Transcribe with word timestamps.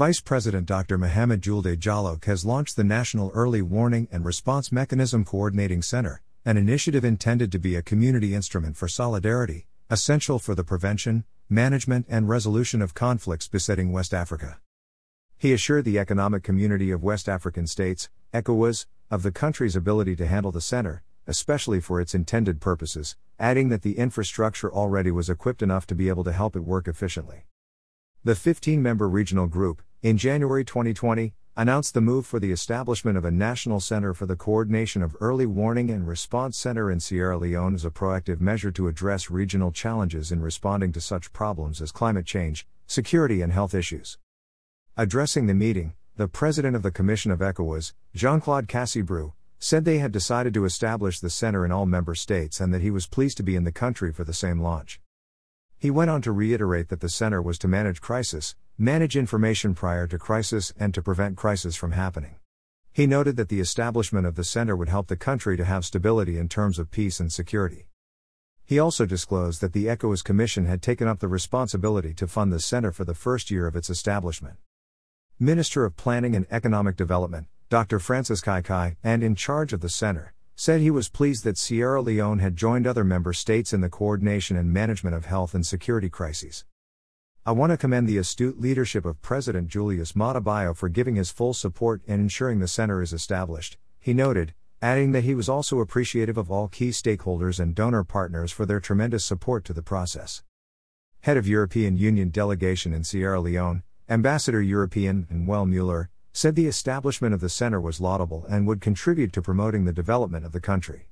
Vice 0.00 0.20
President 0.22 0.64
Dr. 0.64 0.96
Mohamed 0.96 1.42
Juldeh 1.42 1.76
Jalloh 1.76 2.24
has 2.24 2.42
launched 2.42 2.74
the 2.74 2.82
National 2.82 3.30
Early 3.34 3.60
Warning 3.60 4.08
and 4.10 4.24
Response 4.24 4.72
Mechanism 4.72 5.26
Coordinating 5.26 5.82
Center, 5.82 6.22
an 6.42 6.56
initiative 6.56 7.04
intended 7.04 7.52
to 7.52 7.58
be 7.58 7.76
a 7.76 7.82
community 7.82 8.34
instrument 8.34 8.78
for 8.78 8.88
solidarity, 8.88 9.66
essential 9.90 10.38
for 10.38 10.54
the 10.54 10.64
prevention, 10.64 11.24
management, 11.50 12.06
and 12.08 12.30
resolution 12.30 12.80
of 12.80 12.94
conflicts 12.94 13.46
besetting 13.46 13.92
West 13.92 14.14
Africa. 14.14 14.58
He 15.36 15.52
assured 15.52 15.84
the 15.84 15.98
Economic 15.98 16.42
Community 16.42 16.90
of 16.90 17.02
West 17.02 17.28
African 17.28 17.66
States, 17.66 18.08
ECOWAS, 18.32 18.86
of 19.10 19.22
the 19.22 19.30
country's 19.30 19.76
ability 19.76 20.16
to 20.16 20.26
handle 20.26 20.50
the 20.50 20.62
center, 20.62 21.02
especially 21.26 21.78
for 21.78 22.00
its 22.00 22.14
intended 22.14 22.58
purposes, 22.58 23.16
adding 23.38 23.68
that 23.68 23.82
the 23.82 23.98
infrastructure 23.98 24.72
already 24.72 25.10
was 25.10 25.28
equipped 25.28 25.60
enough 25.60 25.86
to 25.88 25.94
be 25.94 26.08
able 26.08 26.24
to 26.24 26.32
help 26.32 26.56
it 26.56 26.64
work 26.64 26.88
efficiently. 26.88 27.44
The 28.24 28.34
15 28.34 28.82
member 28.82 29.06
regional 29.06 29.46
group, 29.46 29.82
in 30.02 30.16
January 30.16 30.64
2020, 30.64 31.34
announced 31.56 31.92
the 31.92 32.00
move 32.00 32.24
for 32.24 32.40
the 32.40 32.52
establishment 32.52 33.18
of 33.18 33.24
a 33.26 33.30
National 33.30 33.80
Center 33.80 34.14
for 34.14 34.24
the 34.24 34.36
Coordination 34.36 35.02
of 35.02 35.14
Early 35.20 35.44
Warning 35.44 35.90
and 35.90 36.08
Response 36.08 36.56
Center 36.56 36.90
in 36.90 37.00
Sierra 37.00 37.36
Leone 37.36 37.74
as 37.74 37.84
a 37.84 37.90
proactive 37.90 38.40
measure 38.40 38.70
to 38.70 38.88
address 38.88 39.30
regional 39.30 39.70
challenges 39.70 40.32
in 40.32 40.40
responding 40.40 40.90
to 40.92 41.02
such 41.02 41.34
problems 41.34 41.82
as 41.82 41.92
climate 41.92 42.24
change, 42.24 42.66
security, 42.86 43.42
and 43.42 43.52
health 43.52 43.74
issues. 43.74 44.16
Addressing 44.96 45.46
the 45.46 45.54
meeting, 45.54 45.92
the 46.16 46.28
president 46.28 46.76
of 46.76 46.82
the 46.82 46.90
Commission 46.90 47.30
of 47.30 47.40
ECOWAS, 47.40 47.92
Jean 48.14 48.40
Claude 48.40 48.68
Kassi 48.68 49.04
Brou, 49.04 49.34
said 49.58 49.84
they 49.84 49.98
had 49.98 50.12
decided 50.12 50.54
to 50.54 50.64
establish 50.64 51.20
the 51.20 51.28
center 51.28 51.66
in 51.66 51.72
all 51.72 51.84
member 51.84 52.14
states 52.14 52.58
and 52.58 52.72
that 52.72 52.80
he 52.80 52.90
was 52.90 53.06
pleased 53.06 53.36
to 53.36 53.42
be 53.42 53.54
in 53.54 53.64
the 53.64 53.72
country 53.72 54.10
for 54.10 54.24
the 54.24 54.32
same 54.32 54.60
launch. 54.60 54.98
He 55.80 55.90
went 55.90 56.10
on 56.10 56.20
to 56.22 56.32
reiterate 56.32 56.90
that 56.90 57.00
the 57.00 57.08
center 57.08 57.40
was 57.40 57.58
to 57.60 57.66
manage 57.66 58.02
crisis, 58.02 58.54
manage 58.76 59.16
information 59.16 59.74
prior 59.74 60.06
to 60.08 60.18
crisis, 60.18 60.74
and 60.78 60.92
to 60.92 61.00
prevent 61.00 61.38
crisis 61.38 61.74
from 61.74 61.92
happening. 61.92 62.34
He 62.92 63.06
noted 63.06 63.36
that 63.36 63.48
the 63.48 63.60
establishment 63.60 64.26
of 64.26 64.34
the 64.34 64.44
center 64.44 64.76
would 64.76 64.90
help 64.90 65.06
the 65.06 65.16
country 65.16 65.56
to 65.56 65.64
have 65.64 65.86
stability 65.86 66.36
in 66.36 66.50
terms 66.50 66.78
of 66.78 66.90
peace 66.90 67.18
and 67.18 67.32
security. 67.32 67.86
He 68.62 68.78
also 68.78 69.06
disclosed 69.06 69.62
that 69.62 69.72
the 69.72 69.86
ECOWAS 69.86 70.22
Commission 70.22 70.66
had 70.66 70.82
taken 70.82 71.08
up 71.08 71.20
the 71.20 71.28
responsibility 71.28 72.12
to 72.12 72.26
fund 72.26 72.52
the 72.52 72.60
center 72.60 72.92
for 72.92 73.06
the 73.06 73.14
first 73.14 73.50
year 73.50 73.66
of 73.66 73.74
its 73.74 73.88
establishment. 73.88 74.56
Minister 75.38 75.86
of 75.86 75.96
Planning 75.96 76.36
and 76.36 76.46
Economic 76.50 76.94
Development, 76.94 77.46
Dr. 77.70 77.98
Francis 77.98 78.42
Kaikai, 78.42 78.96
and 79.02 79.22
in 79.22 79.34
charge 79.34 79.72
of 79.72 79.80
the 79.80 79.88
center, 79.88 80.34
said 80.60 80.82
he 80.82 80.90
was 80.90 81.08
pleased 81.08 81.42
that 81.42 81.56
Sierra 81.56 82.02
Leone 82.02 82.38
had 82.38 82.54
joined 82.54 82.86
other 82.86 83.02
member 83.02 83.32
states 83.32 83.72
in 83.72 83.80
the 83.80 83.88
coordination 83.88 84.58
and 84.58 84.70
management 84.70 85.16
of 85.16 85.24
health 85.24 85.54
and 85.54 85.64
security 85.64 86.10
crises. 86.10 86.66
I 87.46 87.52
want 87.52 87.70
to 87.70 87.78
commend 87.78 88.06
the 88.06 88.18
astute 88.18 88.60
leadership 88.60 89.06
of 89.06 89.22
President 89.22 89.68
Julius 89.68 90.12
Maada 90.12 90.44
Bio 90.44 90.74
for 90.74 90.90
giving 90.90 91.14
his 91.14 91.30
full 91.30 91.54
support 91.54 92.02
and 92.06 92.20
ensuring 92.20 92.58
the 92.58 92.68
center 92.68 93.00
is 93.00 93.14
established, 93.14 93.78
he 93.98 94.12
noted, 94.12 94.52
adding 94.82 95.12
that 95.12 95.24
he 95.24 95.34
was 95.34 95.48
also 95.48 95.80
appreciative 95.80 96.36
of 96.36 96.50
all 96.50 96.68
key 96.68 96.90
stakeholders 96.90 97.58
and 97.58 97.74
donor 97.74 98.04
partners 98.04 98.52
for 98.52 98.66
their 98.66 98.80
tremendous 98.80 99.24
support 99.24 99.64
to 99.64 99.72
the 99.72 99.80
process. 99.80 100.42
Head 101.20 101.38
of 101.38 101.48
European 101.48 101.96
Union 101.96 102.28
delegation 102.28 102.92
in 102.92 103.02
Sierra 103.02 103.40
Leone, 103.40 103.82
Ambassador 104.10 104.60
European 104.60 105.26
Noel 105.30 105.64
Mueller, 105.64 106.10
said 106.32 106.54
the 106.54 106.66
establishment 106.66 107.34
of 107.34 107.40
the 107.40 107.48
center 107.48 107.80
was 107.80 108.00
laudable 108.00 108.46
and 108.48 108.66
would 108.66 108.80
contribute 108.80 109.32
to 109.32 109.42
promoting 109.42 109.84
the 109.84 109.92
development 109.92 110.46
of 110.46 110.52
the 110.52 110.60
country. 110.60 111.06